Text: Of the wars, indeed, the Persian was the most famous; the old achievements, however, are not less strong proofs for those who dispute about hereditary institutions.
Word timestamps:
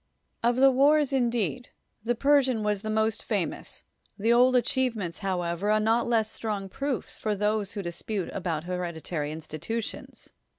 Of 0.41 0.55
the 0.55 0.71
wars, 0.71 1.13
indeed, 1.13 1.69
the 2.03 2.15
Persian 2.15 2.63
was 2.63 2.81
the 2.81 2.89
most 2.89 3.21
famous; 3.21 3.83
the 4.17 4.33
old 4.33 4.55
achievements, 4.55 5.19
however, 5.19 5.69
are 5.69 5.79
not 5.79 6.07
less 6.07 6.31
strong 6.31 6.69
proofs 6.69 7.15
for 7.15 7.35
those 7.35 7.73
who 7.73 7.83
dispute 7.83 8.31
about 8.33 8.63
hereditary 8.63 9.31
institutions. 9.31 10.33